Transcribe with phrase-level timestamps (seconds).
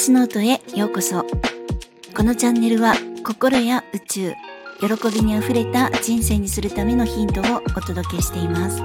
[0.00, 1.26] スノートへようこそ。
[2.16, 4.32] このチャンネルは心や宇宙、
[4.80, 7.44] 喜びにあふれた人生にするためのヒントを
[7.76, 8.82] お届けしています。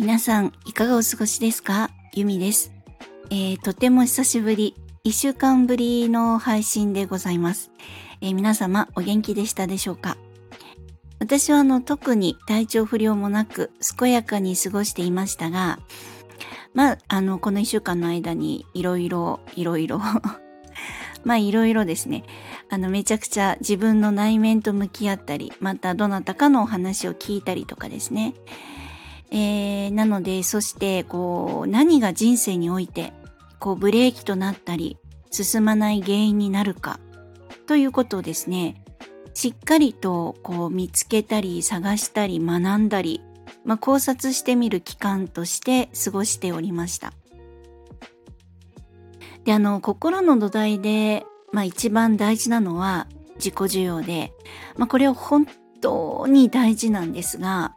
[0.00, 1.90] 皆さん、いかがお過ごしですか？
[2.12, 2.72] ゆみです、
[3.30, 7.70] えー、とても久しぶり、一週間ぶりの配信でございます。
[8.20, 10.16] えー、皆様、お元気でしたでしょうか？
[11.20, 15.78] 私はあの特に体調不良もなく健やかに過ごしていましたが、
[16.78, 20.00] まあ、あの、この一週間の間にいろいろ、いろいろ
[21.24, 22.22] まあいろいろですね、
[22.70, 28.32] あのめちゃくちゃ自分の内面と向き合ったり、またどなたかのお話を聞いたりとかですね。
[29.32, 33.12] えー、なので、そしてこう何が人生において
[33.58, 34.98] こうブレーキとなったり
[35.32, 37.00] 進まない原因になるか
[37.66, 38.84] ということをですね、
[39.34, 43.20] しっかりとこう見つけたり探したり学んだり、
[43.68, 47.12] まあ、考察してみる期間として過ごしておりました。
[49.44, 54.32] で、あの、心の土台で、まあ一番大事なのは自己需要で、
[54.78, 55.46] まあこれは本
[55.82, 57.74] 当に大事なんですが、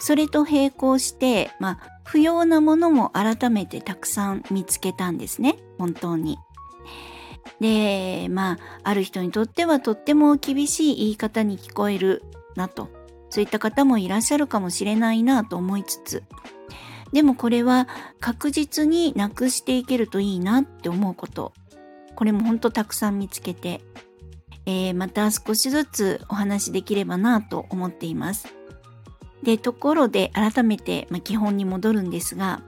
[0.00, 6.38] それと並行して、まあ不要なものも改めてたくさん見つけたんですね、本当に。
[7.60, 12.22] で、まあ、ある人にとってはとっても厳しい言い方に聞こえる
[12.56, 13.01] なと、
[13.32, 16.22] そういった方もいらっしゃるかもしれないなと思いつつ、
[17.14, 17.88] でもこれは
[18.20, 21.54] 確実になくしていけるといいなって思うこと、
[22.14, 23.80] これもほんとたくさん見つけて、
[24.66, 28.54] えー、また少しずつお話しできればなと思っています。
[29.42, 32.60] で、ところで改めて、まあ、基本に戻るんですが、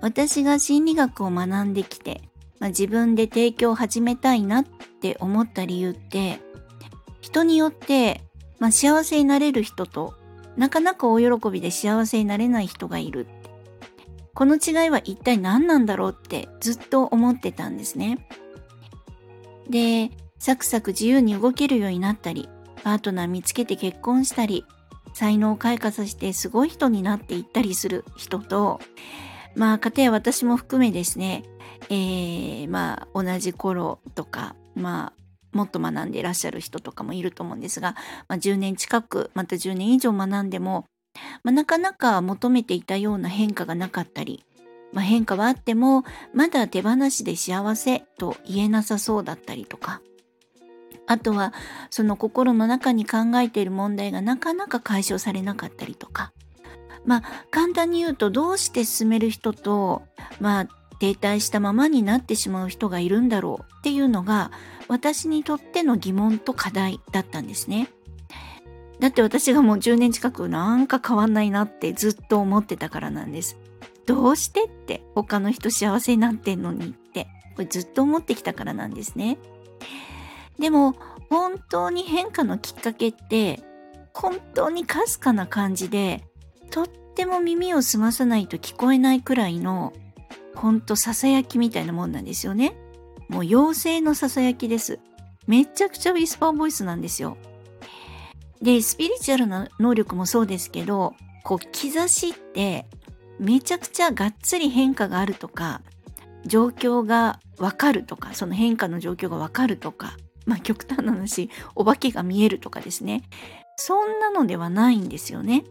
[0.00, 2.22] 私が心理学を学んできて、
[2.60, 6.40] まあ、自分で提供を始めたいなって思った理由って
[7.20, 8.22] 人によって、
[8.58, 10.14] まあ、幸せになれる人と
[10.56, 13.26] なかなか大喜びで幸せになれない人がいる
[14.38, 18.24] この違いは一体何なんだろうってずっと思ってたんですね。
[19.68, 22.48] で、サクサク自由に動けるようになったり、
[22.84, 24.64] パートナー見つけて結婚したり、
[25.12, 28.78] 才能を開花させてすごい人になっていったりする人と、
[29.56, 31.42] まあ、家庭私も含めですね、
[31.90, 35.12] えー、まあ同じ頃とかまあ
[35.52, 37.94] もっと学んでいらっしゃる人とかもいると思うんですが、
[38.28, 40.86] まあ、10年近くまた10年以上学んでも、
[41.42, 44.44] まあ、なかなか求めていたような変化がなかったり、
[44.92, 46.04] まあ、変化はあっても
[46.34, 50.00] まだ手放しで幸せと言えなさそうだったりとか
[51.06, 51.54] あとは
[51.90, 56.32] その心の中に考えている問題がなかなか解消されなかったりとか
[57.06, 60.02] まあ簡単に言うとどうして進める人と
[60.40, 64.50] まあ停滞したままになってしまう人がいるんだろうっていうのが
[64.88, 67.88] 私にとっての疑問と課題だったんですね。
[69.00, 73.56] だって私がもう10年近くなんか変わんないなってずっと思ってたからなんです。
[74.06, 79.38] どうしてって他の人幸せになってんのにってこれずっと思ってきたからなんですね。
[80.58, 80.96] でも
[81.30, 83.62] 本当に変化のきっかけって
[84.14, 86.24] 本当にかすかな感じで
[86.70, 89.92] とっても耳を澄まさないと聞こえないくらいの
[90.54, 92.74] ほんとささやきみたいなもんなんですよね。
[93.28, 94.98] もう妖精のささやきです。
[95.46, 97.36] めちゃくちゃウィスパーボイスなんですよ。
[98.60, 102.86] で、スピリチュアルな能力もそうですけど、こう、兆しって
[103.38, 105.82] めちゃくちゃがっつり変化があるとか、
[106.44, 110.16] 状況がわかるとか、その変化の状況がわかるとか、
[110.46, 113.22] まあ極端な話、お化けが見えるとかですね。
[113.76, 115.64] そんなのではないんですよね。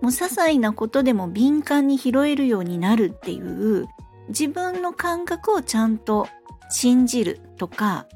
[0.00, 3.86] もう些細なことでも敏感に拾えるようになるっていう
[4.30, 6.26] 自分の感覚をちゃんと
[6.70, 8.06] 信じるとか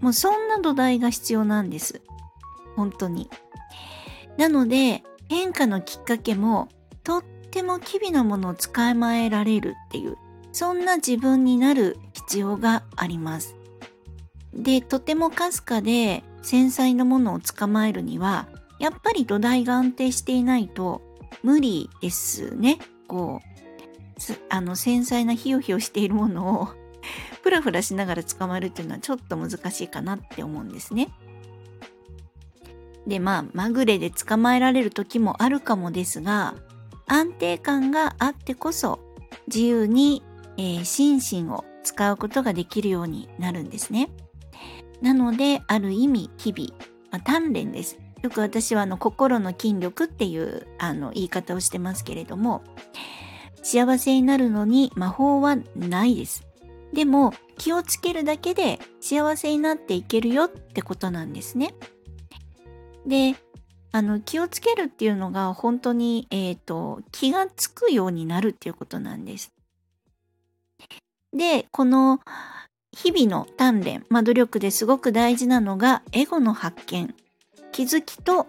[0.00, 2.02] もうそんな土台が必要なんです。
[2.76, 3.28] 本当に。
[4.36, 6.68] なので変化のきっかけも
[7.02, 10.16] とっても機微なものを使いまえられるっていう
[10.52, 13.56] そんな自分になる必要があります。
[14.54, 18.48] でとてもかすかで繊細なものを捕まえるには
[18.78, 21.02] やっぱり土台が安定していないと
[21.42, 22.78] 無理ですね。
[23.06, 23.57] こう、
[24.48, 26.68] あの繊細なヒヨヒヨしているものを
[27.42, 31.08] ふらふらしながら捕まえるっていうのはちょっと難しいかなって思うんですね。
[33.06, 36.54] でまあまぐれで捕まえられる時もあるかもですが
[37.06, 38.98] 安定感があってこそ
[39.46, 40.22] 自由に、
[40.58, 44.10] えー、心身を使うことができるようになるんですね。
[45.00, 46.70] なのである意味日々、
[47.10, 47.98] まあ、鍛錬です。
[48.22, 52.62] よく私はあの心の筋力っていうあの言い方をしてますけれども
[53.62, 56.46] 幸せになるのに魔法はないです。
[56.92, 61.74] でも気をつけるだけで幸せになっていけるよってことなんですね。
[63.06, 63.36] で、
[63.92, 69.52] あの気をつけるっていうのが本当に、えーと、気がつくようになるっていうことなんです。
[71.32, 72.20] でこの
[72.92, 77.14] 日々の鍛錬、まあ、努力ですごく大事なのがエゴの発見
[77.70, 78.46] 気づきと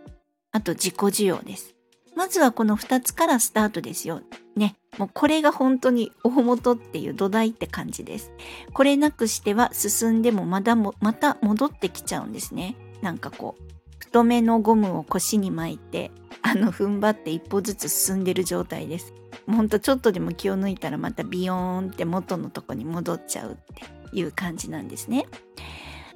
[0.52, 1.76] あと自己需要です。
[2.20, 4.20] まずはこの2つからスタートですよ。
[4.58, 4.76] ね。
[4.98, 8.34] もうこれが本当に大元っていう土台って感じです。
[8.74, 12.76] これなくしては進んでもまだもまた戻ってきちゃうんですね。
[13.02, 13.64] なんかこう
[14.00, 16.12] 太めのゴムを腰に巻いて
[16.42, 19.14] あの踏ん張って一歩ずつ進んでる状態です。
[19.48, 25.26] ほんとちょっとでも気を抜いたらまたビヨーンって元のとこに戻っちゃうっていう感じなんですね。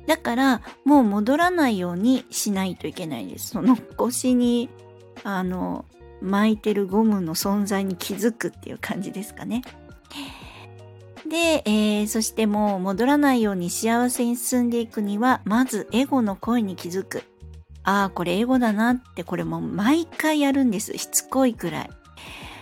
[0.05, 3.51] だからもう戻らないようにしないといけないです。
[3.51, 4.69] その腰に
[5.23, 5.85] あの
[6.21, 9.61] 巻いてるゴムの存在に気づくっていう感じですかね。
[11.27, 17.23] で、えー、そしてもう戻らないように幸せに進んでいくにはまずエゴの声に気づく。
[17.83, 20.97] ああ、これエゴだなってこれも毎回やるんです。
[20.97, 21.89] しつこいくらい。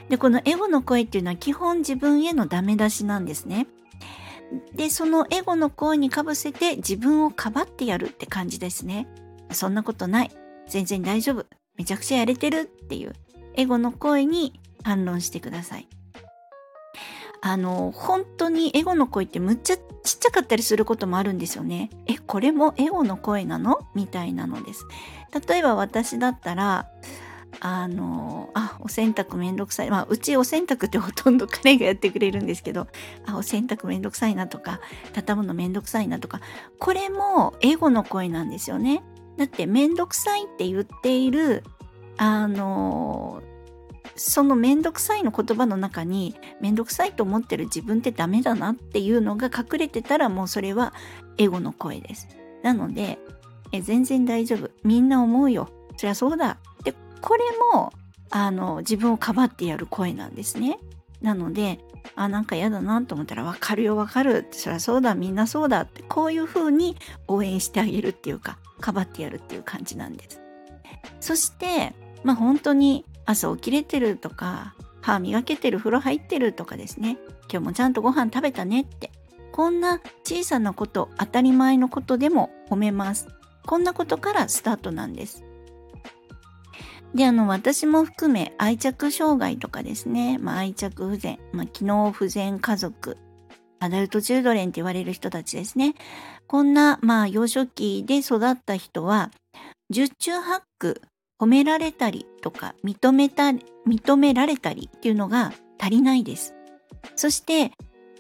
[0.10, 3.68] で、このエゴの声っていうのは基本自分へのダメ出しなんですね。
[4.74, 9.08] で、そのエゴの声にかぶせて自分をかばってやるって感じですね。
[9.52, 10.32] そんなことない。
[10.68, 11.46] 全然大丈夫。
[11.82, 13.14] めちゃくちゃやれてるっていう
[13.56, 15.88] エゴの声に反論してください。
[17.42, 19.84] あの、本当にエゴの声ってむっちゃちっ
[20.20, 21.90] ちゃかったりすることもあるんですよね。
[22.06, 23.80] え、これもエゴの声なの？
[23.96, 24.86] みたいなのです。
[25.48, 26.88] 例えば私だったら、
[27.62, 29.90] あの、あ、お洗濯めんどくさい。
[29.90, 32.86] まあ、うちお洗濯ってほとんど彼がやってくれるんですけど、
[33.26, 34.82] あ、お洗濯めんどくさいなとか、
[35.14, 36.42] 畳むのめんどくさいなとか、
[36.78, 39.02] これもエゴの声なんですよね。
[39.38, 41.64] だってめんどくさいって言っている、
[42.18, 43.42] あの、
[44.16, 50.94] そのめんどくさいの言葉の中にめんどくさいと思ってる自分ってダメだなっていうのが隠れてたらもうそれは
[51.38, 52.28] エゴの声です。
[52.62, 53.20] なので
[53.72, 57.44] え全然大丈夫みんな思うよそりゃそうだでこれ
[57.74, 57.94] も
[58.30, 60.80] あの自分をかばってやる声なんですね。
[61.22, 61.80] なので
[62.16, 66.96] あなんか嫌だなと思ったら分かるよ分かるそりゃそうだみんなそうだってこういう風に
[67.28, 70.42] 応援してあげるっていうかかばってやるっていう感じなんです。
[71.20, 71.94] そして
[72.24, 77.18] まあ本当に朝起きれてるとか歯磨けてる風呂入ってるとかですね。
[77.52, 79.12] 今日もちゃんとご飯食べたねって。
[79.52, 83.28] こんな小さなこと当たり前のことでも褒めます。
[83.66, 85.44] こんなことからスタートなんです。
[87.14, 93.18] であの私も含め愛着障害とかですね、まあ、愛着不全、まあ、機能不全家族
[93.82, 95.96] アダルトチュードレンって言われる人たちですね
[96.48, 99.32] こんなまあ幼少期で育った人は
[99.90, 101.02] 十中八九
[101.40, 103.46] 褒められたりとか認めた
[103.88, 106.54] 認められたりっていうのが足りないです。
[107.16, 107.72] そして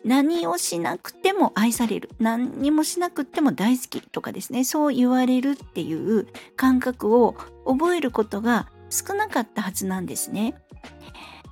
[0.04, 7.36] 何をしなくても愛される何にもしなくても大好きとかですねそう言われるっていう感覚を
[7.66, 10.56] 覚えることが少なかったはずなんですね。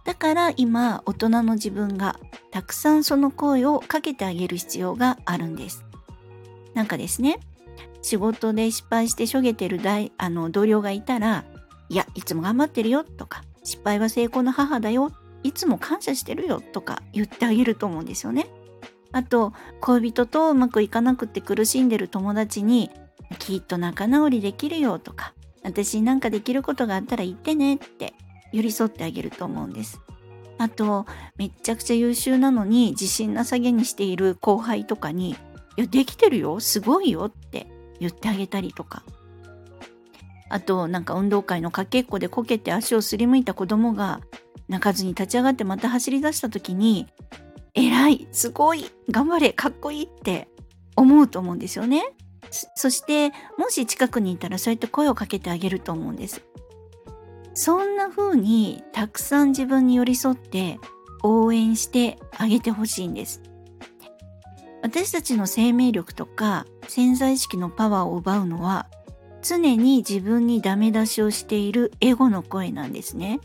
[0.10, 2.20] だから今大人の自分が
[2.50, 5.86] たくさんその声をかけてあげる必要があるんです。
[6.74, 7.40] なんかですね
[8.02, 11.46] 仕事で失敗してしょげてる大あの同僚がいたら
[11.90, 15.12] いや、いつも頑張ってるよとか、失敗は成功の母だよ、
[15.44, 18.48] いつも感謝してるよとか言ってあげると思うんですよね。
[19.12, 22.90] あと、恋人とうまくいかなくて苦しんでる友達に、
[23.38, 25.34] きっと仲直りできるよとか、
[25.64, 28.14] 私なんかできることがあったら言ってねって
[28.52, 30.00] 寄り添ってあげると思うんです。
[30.58, 31.06] あと、
[31.38, 35.36] めっちゃくちゃ優秀なのに自信なさげにしている後輩とかに、い
[35.78, 37.68] や、できてるよ、すごいよって
[38.00, 39.04] 言ってあげたりとか。
[40.50, 44.20] あとなんか運動会のかけっこでこけて足をすりむいた子供が
[44.68, 47.08] 泣かずに立ち上がってまた走り出した時に
[47.76, 50.48] 偉いすごい頑張れかっこいいって
[50.96, 52.04] 思うと思うんですよね。
[52.52, 56.42] そしてもし近くにいたらそうやって声をかけてあげると思うんです。
[57.62, 60.80] そんな風にたくさん自分に寄り添って
[61.24, 63.42] 応援してあげてほしいんです。
[64.82, 68.88] 私たちの生命力とか潜在意識のパワーを奪うのは
[69.42, 73.42] 常に自分にダメ出しをしているエゴの声なんですね。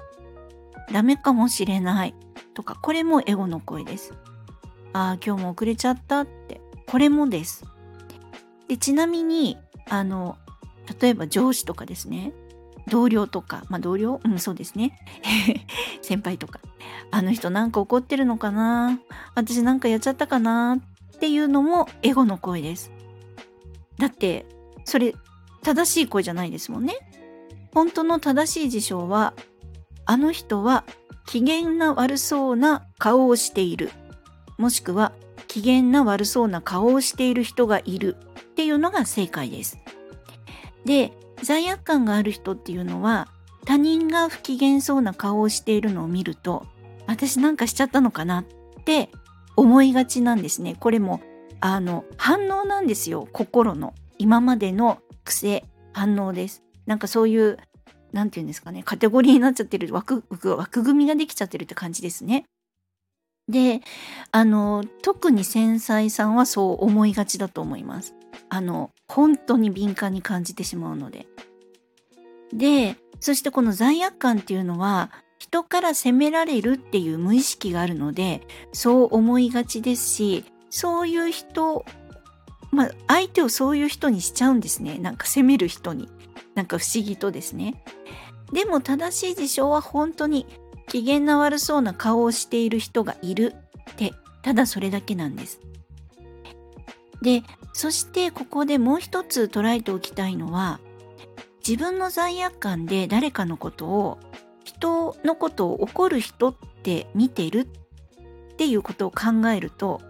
[0.93, 2.15] ダメかもしれない
[2.55, 4.13] とか、これもエゴの声です。
[4.93, 7.65] ああ、今日も遅れちゃったって、これもです。
[8.69, 10.39] でちなみに、あの、
[11.01, 12.33] 例えば上司とかですね、
[12.89, 14.21] 同僚とか、まあ同僚？
[14.25, 14.99] うん、そうですね。
[16.03, 16.61] 先輩とか。
[17.11, 18.99] あの人なんか怒ってるのかな？
[19.35, 20.77] 私なんかやっちゃったかな？
[20.77, 22.93] っていうのもエゴの声です。
[23.99, 24.47] だって、
[24.85, 25.15] それ
[25.63, 26.95] 正しい声じゃないですもんね。
[27.73, 29.35] 本当の正しい事象は、
[30.05, 30.85] あの人は
[31.27, 33.91] 機嫌な悪そうな顔をしている。
[34.59, 35.13] もしくは
[35.49, 39.79] 機嫌な悪そうな顔をしている人がいるっていうのが正解です。
[40.85, 41.13] で、
[41.43, 43.29] 罪悪感がある人っていうのは
[43.65, 46.67] 他人が不機嫌そうな顔をしているのを見ると
[47.07, 48.45] 私なんかしちゃったのかなっ
[48.85, 49.11] て
[49.57, 50.77] 思いがちなんですね。
[50.79, 51.21] これも
[51.61, 56.63] あの反応なんですよ心の今までの癖反応です。
[56.87, 57.59] なんかそういう
[58.13, 62.45] 何て言うんですかねカテゴリーになっちゃってる枠枠組みができちゃってるって感じですね。
[63.49, 63.83] で
[64.31, 68.15] あの特に繊細さんはそう思いがちだと思います。
[68.49, 71.27] あの本当に敏感に感じてしまうので。
[72.53, 81.85] でそしてこの罪悪感っていうのは人から責められるっていう無意識があるのでそう思いがちですしそういう人
[82.71, 84.99] まあ相手をそういう人にしちゃうんですね。
[84.99, 86.09] なんか責める人に。
[86.55, 87.83] なんか不思議とですね。
[88.53, 90.47] でも正しい事象は本当に
[90.89, 93.55] 機嫌な悪そうな顔をしている人がいる
[93.91, 94.13] って
[94.43, 95.61] ただそれだけなんです。
[97.23, 97.43] で
[97.73, 100.81] そしてここでもう一つ捉えておきたいのは
[101.67, 104.19] 自分の罪悪感で誰かのことを
[104.65, 110.01] 人のことを怒る人って見てるっていうことを考えると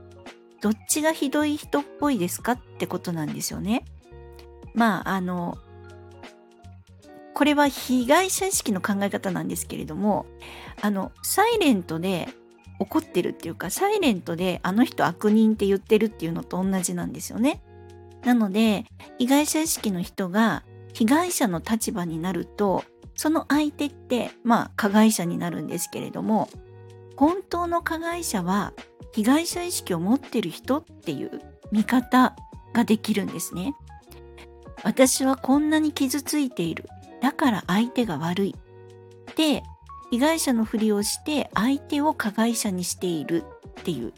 [0.61, 3.85] どっちがひどい人っぽいですかってことなんですよね。
[4.73, 5.59] まああの
[7.35, 10.25] これは被害者意識の考え方なんですけれども
[10.81, 12.29] あのサイレントで
[12.79, 17.63] 怒ってるっていうかサイレントであの人悪人って言ってるっていうのと同じなんですよね。
[18.25, 18.87] なので
[19.19, 22.85] 被害者意識の人が被害者の立場になると
[23.17, 26.49] その相手ってまあ加害者になるんですけれども
[27.17, 28.73] 本当の加害者は
[29.13, 31.41] 被害者意識を持ってる人っていう
[31.71, 32.35] 見方
[32.73, 33.75] ができるんですね。
[34.83, 36.89] 私はこんなに傷ついている。
[37.23, 38.57] だから相手が悪い。
[39.37, 39.63] で、
[40.15, 43.43] 被害者のふりをして相手を加害者にしている
[43.81, 44.13] っていう、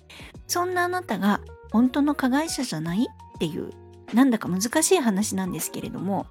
[0.46, 1.40] そんなあなたが
[1.72, 3.70] 本当の加害者じゃないっていう、
[4.12, 6.26] なんだか難しい話なんですけれども、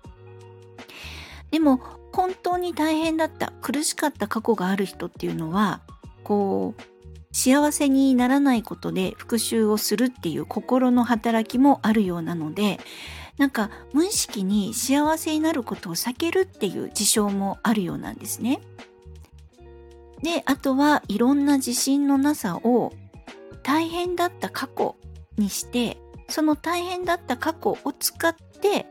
[1.50, 1.82] でも
[2.14, 5.82] 本当に大変だった苦しかった過去がある人っていうのは
[6.24, 6.82] こう
[7.32, 12.80] 幸せにならないことで復讐をするっていう心の働きもあるようなので
[13.38, 18.62] なんか無意識に幸せになることを避けるっていう事象もあるようなんですね。
[20.26, 22.94] であとはいろんな自信のなさを
[23.62, 24.96] 大変だった過去
[25.38, 28.88] にしてその大変だった過去を使って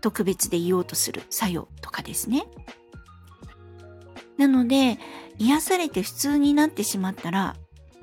[0.00, 2.46] 特別で言おうとする作用とかですね。
[4.38, 4.98] なので
[5.38, 7.56] 癒されて普通になってしまったら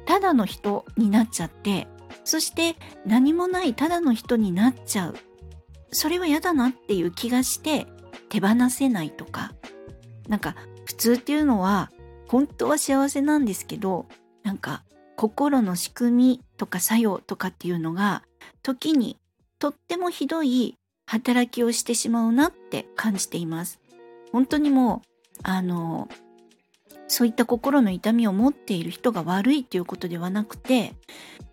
[0.06, 1.88] ただの人になっちゃって
[2.24, 2.76] そして
[3.08, 5.16] 何もないただの人になっちゃう
[5.92, 7.88] それは嫌だなっていう気がして
[8.30, 9.52] 手放せないとか
[10.28, 11.90] なんか普通っていうのは
[12.32, 14.06] 本当は幸せなんですけど
[14.44, 14.84] なんか
[15.18, 18.24] 心の仕組みとか作用とかっていうのが
[18.64, 19.18] 時に
[19.60, 23.82] とってもひどい働きをしてしまうなって感じています。
[24.32, 26.08] 本当にもう、あの、
[27.08, 30.94] そういった心の痛みを持っている人が悪いっていうことではなくて、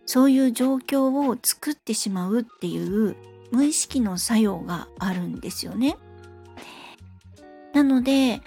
[0.06, 3.16] そういう状況を作ってしまうっていう
[3.50, 5.98] 無意識の作用があるんですよね。
[7.74, 8.40] なので、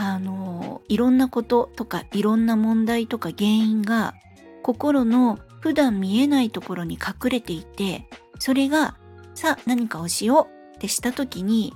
[0.00, 4.14] あの、いろんなこととかいろんな問題とか原因が
[4.62, 8.96] 心の普段見えないところに隠れていて、それが
[9.34, 11.74] さあ何かをしようってした時に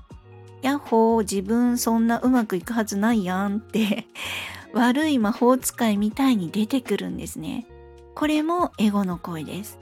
[0.62, 4.06] やっほー自分そんなうまくいくはずないやんって
[4.72, 7.66] 悪い魔法使いみたいに出てくるんですね。
[8.14, 9.80] これもエゴの声です。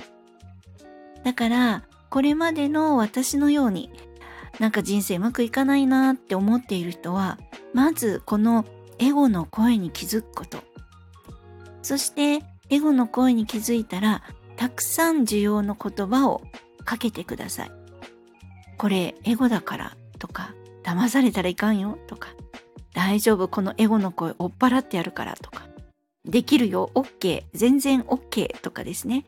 [1.24, 3.90] だからこれまでの私のように
[4.58, 7.38] なんか人生うまくいかないなって思っている人は
[7.72, 8.64] まずこの
[8.98, 10.58] エゴの声に気づくこと。
[11.82, 14.22] そしてエゴの声に気づいたら
[14.56, 16.42] たくさん需要の言葉を
[16.84, 17.72] かけてください。
[18.76, 22.28] これエゴだからとか騙されたらいかんよとか
[22.94, 25.66] 大丈夫このエゴの声追っ払ってやるからとか
[26.24, 29.24] できるよ OK 全然 OK とかですね。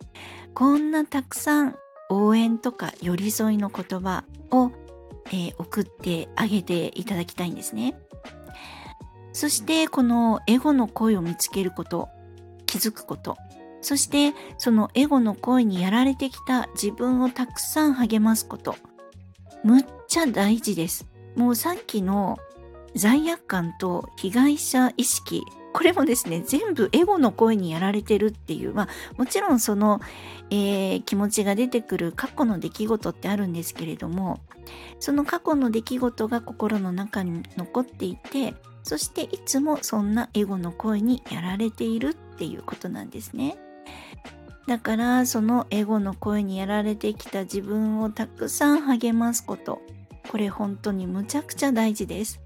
[0.54, 1.76] こんなたくさん
[2.10, 4.70] 応援とか寄り添いの言葉を、
[5.26, 7.98] えー、送ってあげていただきたいんですね。
[9.32, 12.08] そしてこのエゴの声を見つけること
[12.66, 13.36] 気づくこと
[13.82, 18.76] そしてそのエゴの声にやられてきた自分をたくさん励ますこと。
[19.64, 21.06] むっちゃ大事です。
[21.36, 22.38] もうさっきの
[22.94, 30.00] 罪悪感と被害者意識、これもですね、全部エゴの声にやられてるっていう、まあもちろんその、
[30.50, 34.40] えー、気持ちが出てくる過去の出来事ってあるんですけれども、
[35.00, 43.56] その過去の出来事が心の中に残っていて、そしていつもそんなエゴの声にやられているっていうことなんですね。
[44.66, 49.82] だからそのエゴの声にやられてきた自分をたくさん励ますこと
[50.30, 52.40] これ本当にむちゃくちゃ大事です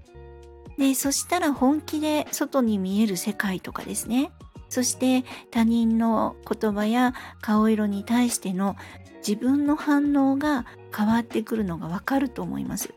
[0.77, 4.31] で、そしたら本気で外に見える世界とかですね。
[4.69, 8.75] そして他人の言葉や顔色に対しての
[9.25, 10.65] 自分の反応が
[10.95, 12.93] 変わってくるのがわかると思います。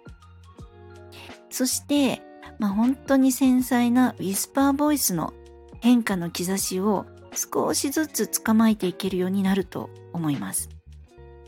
[1.48, 2.22] そして、
[2.60, 5.32] まあ、本当に繊細なウィスパーボイスの
[5.80, 10.68] 変化の兆しを少しずつ捕まえていけるようになると思います。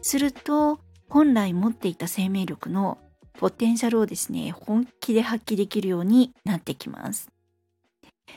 [0.01, 2.97] すると本来持っていた生命力の
[3.35, 7.29] ポテンシャルをですね本気で発揮できるようになってきます。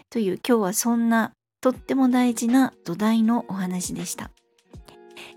[0.09, 4.31] という今日はそんなとっても大事な土台のお話でした。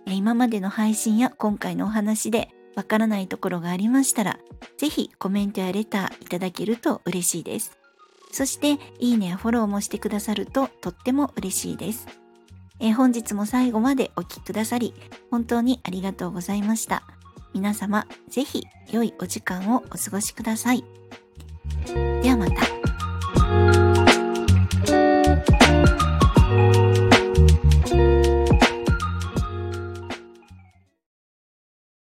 [0.06, 4.38] 今までの配信や今回のお話でわからないところがありましたら、
[4.76, 7.76] ぜひコメントやレターいただけると嬉しいです。
[8.30, 12.06] そして、いいねやフォローもしてくださるととっても嬉しいです。
[12.78, 14.94] え本日も最後までお聴きくださり、
[15.28, 17.02] 本当にありがとうございました。
[17.52, 20.84] 皆様、ぜひ良いお時間をお過ごしください。
[22.22, 22.77] ではまた。